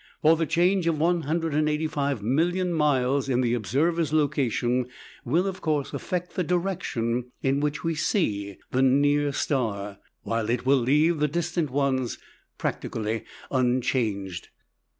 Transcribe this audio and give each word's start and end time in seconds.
For 0.23 0.35
the 0.35 0.47
change 0.47 0.87
of 0.87 0.95
185,000,000 0.95 2.71
miles 2.71 3.29
in 3.29 3.41
the 3.41 3.53
observer's 3.53 4.11
location 4.11 4.87
will, 5.23 5.45
of 5.45 5.61
course, 5.61 5.93
affect 5.93 6.33
the 6.33 6.43
direction 6.43 7.25
in 7.43 7.59
which 7.59 7.83
we 7.83 7.93
see 7.93 8.57
the 8.71 8.81
near 8.81 9.31
star, 9.31 9.99
while 10.23 10.49
it 10.49 10.65
will 10.65 10.79
leave 10.79 11.19
the 11.19 11.27
distant 11.27 11.69
ones 11.69 12.17
practically 12.57 13.25
unchanged. 13.51 14.47